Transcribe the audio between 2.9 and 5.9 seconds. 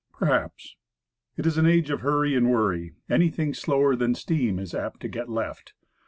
Anything slower than steam is apt to "get left."